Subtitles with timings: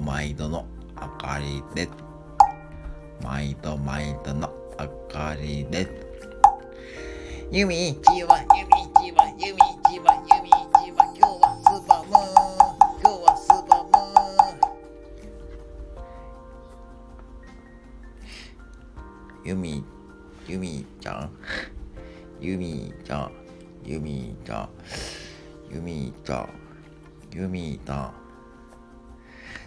[0.00, 0.66] 毎度の
[1.00, 1.90] 明かりです。
[3.22, 5.90] 毎度毎度の明かりです。
[7.50, 10.54] ゆみちは、ゆみちは、ゆみちは、ゆみち
[10.92, 12.22] は、今日はスーパームーン。
[13.00, 14.58] 今日はスーパームーン。
[19.44, 19.84] ゆみ、
[20.46, 21.30] ゆみちゃん。
[22.40, 23.32] ゆみちゃん。
[23.84, 24.68] ゆみちゃん。
[25.70, 26.67] ゆみちゃん。
[27.30, 28.12] ゆみちゃん。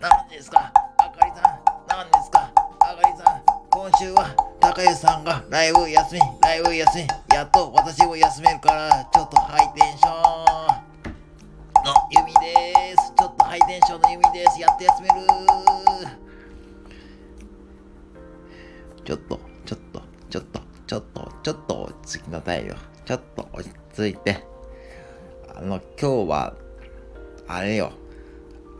[0.00, 0.72] 何ですか？
[0.98, 1.60] あかりさん。
[1.86, 2.50] 何ですか？
[2.80, 3.42] あかりさん。
[3.70, 6.20] 今週は高湯さんがライブ休み。
[6.40, 7.06] ライブ休み。
[7.34, 10.12] やっと私も休めるからちょっとハイテンション。
[11.84, 13.12] のゆみです。
[13.16, 14.60] ちょっとハイテンションのゆみです。
[14.60, 15.14] やっと休める。
[19.04, 22.76] ちょっとちょっとちょっとちょっとちょっと落ち着きなさいよ。
[23.04, 24.42] ちょっと落ち着いて。
[25.54, 26.54] あの今日は
[27.48, 27.92] あれよ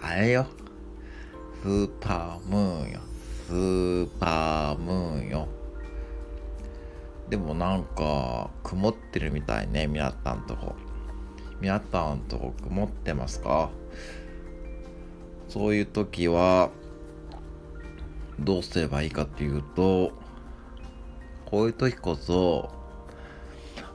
[0.00, 0.46] あれよ
[1.62, 3.00] スーパームーンよ。
[3.46, 5.48] スーパームーンよ。
[7.28, 10.74] でもなんか、曇ってるみたいね、皆さんとこ。
[11.60, 13.70] 皆さんとこ曇ってますか？
[15.48, 16.70] そういう時は、
[18.38, 20.12] どうすればいいかっていうと、
[21.44, 22.70] こういう時こそ、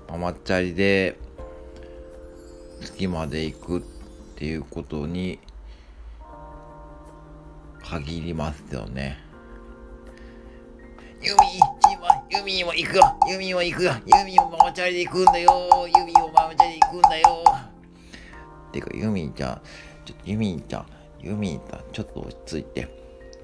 [0.08, 1.18] ママチャリで
[2.80, 3.82] 月まで行くっ
[4.36, 5.40] ていうことに
[7.84, 9.18] 限りますよね。
[11.22, 11.40] ユミ、
[11.82, 13.18] チーマ、ユミも行くよ。
[13.28, 13.94] ユミも行くよ。
[14.06, 15.88] ユミもママチャリで行くんだよ。
[15.96, 17.44] ユミもママチャリで行くんだよ。
[18.72, 19.62] てか、ユミちゃん、
[20.06, 20.86] ちょっとユミちゃん、
[21.22, 22.88] ユミちゃん、ちょっと落ち着いて。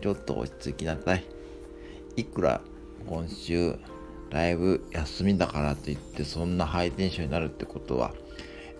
[0.01, 1.23] ちょっと落ち着きなさい。
[2.17, 2.59] いくら
[3.07, 3.77] 今週
[4.31, 8.13] ライブ休みだからといってそんなハイテンションになるってことは、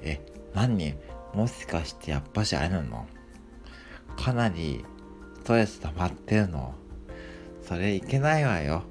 [0.02, 0.20] え、
[0.53, 0.96] 何人
[1.34, 3.08] もしかしてやっぱしあれなの？
[4.18, 4.86] かなり
[5.36, 6.75] ストレス溜まってるの？
[7.64, 8.84] それいけないわよ。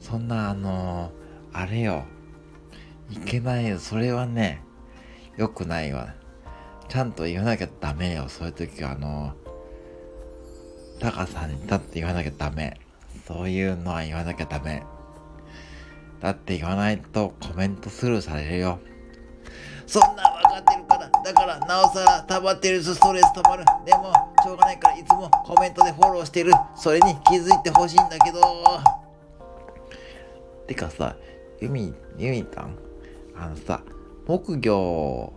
[0.00, 2.04] そんなあのー、あれよ。
[3.10, 3.78] いけないよ。
[3.78, 4.62] それはね
[5.36, 6.14] 良くないわ。
[6.88, 8.28] ちゃんと言わなきゃダメよ。
[8.28, 12.80] そういう時はあのー、タカさんに立って言わなきゃダメ。
[13.26, 14.82] そういうのは言わなきゃダメ。
[16.20, 18.78] だって言わないとコメントスルーされるよ。
[19.86, 20.37] そんな
[21.66, 26.52] なおさら溜まってるストレス溜まるでもしょうがないからいつもコメントでフォローしてる。
[26.76, 28.40] それに気づいてほしいんだけど。
[30.66, 31.16] てかさ
[31.60, 32.76] ユミユミたん
[33.34, 33.80] あのさ
[34.26, 35.32] 木魚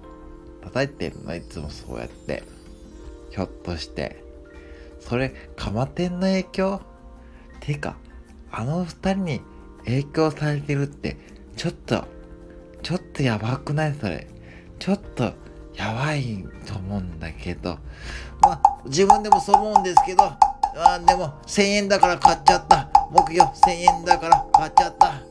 [0.64, 2.44] 叩いてんのいつもそうやって。
[3.30, 4.24] ひょっとして。
[5.00, 6.81] それカマテンの影響？
[7.60, 7.96] てか
[8.52, 9.42] あの二人に
[9.86, 11.18] 影響されてるって
[11.56, 12.06] ちょっと
[12.84, 13.96] ちょっとやばくない？
[13.96, 14.28] それ。
[14.78, 15.34] ちょっと
[15.76, 17.78] やばいと思うんだけど、
[18.42, 22.90] まあ、自分でもそう思うんですけど、あでも、1000円だから買っちゃった。
[23.12, 25.22] 木魚1000円だから買っちゃった。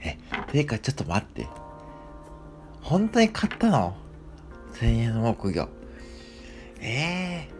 [0.00, 0.18] え、
[0.52, 1.46] ていうかちょっと待って。
[2.82, 3.96] 本当に買ったの
[4.74, 5.68] ?1000 円の木魚。
[6.80, 7.50] ええ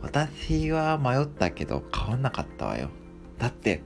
[0.00, 2.90] ー、私は迷ったけど買わなかったわよ。
[3.38, 3.84] だって、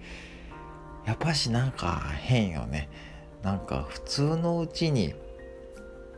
[1.04, 2.88] やっぱしなんか変よね。
[3.44, 5.14] なんか普通のうちに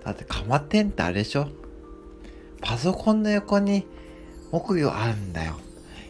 [0.04, 1.48] だって蒲店ってあれでしょ？
[2.62, 3.84] パソコンの横に
[4.52, 5.56] 木魚あるんだよ。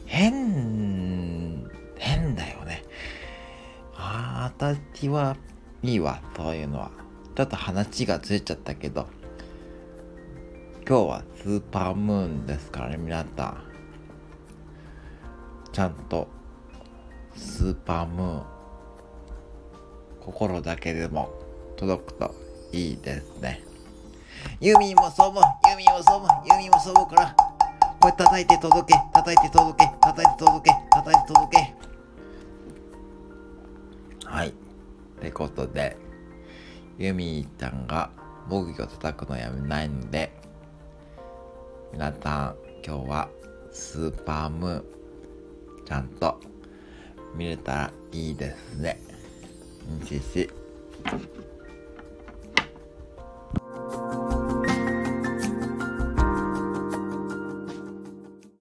[0.04, 1.66] 変
[1.98, 2.82] 変だよね。
[3.94, 5.36] ああ私は
[5.82, 6.90] いいわそういうのは。
[7.34, 9.06] ちょっと話がずれちゃったけど。
[10.88, 13.64] 今日はスーパームーンですからね皆さん。
[15.72, 16.28] ちゃんと
[17.34, 18.55] スーパームーン
[20.26, 21.30] 心だけでも
[21.76, 22.34] 届くと
[22.72, 23.62] いいですね。
[24.60, 27.36] ユミもそう思う、ユミもそう思う、ユミもそう思うから、
[28.00, 31.74] こうやって叩いて届け、叩いて届け、叩いて届け、叩いて届け。
[34.24, 34.48] はい。
[34.48, 34.52] っ
[35.20, 35.96] てことで、
[36.98, 38.10] ユミちゃんが
[38.48, 40.32] 木魚叩くのやめないので、
[41.92, 43.28] 皆さん、今日は
[43.70, 44.84] スーパームーン、
[45.86, 46.40] ちゃんと
[47.36, 49.05] 見れたらいいですね。
[50.06, 50.48] 先生。